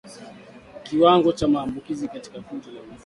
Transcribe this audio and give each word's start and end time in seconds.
Kiwango 0.83 1.31
cha 1.33 1.47
maambukizi 1.47 2.07
katika 2.07 2.41
kundi 2.41 2.67
la 2.67 2.73
mifugo 2.81 2.97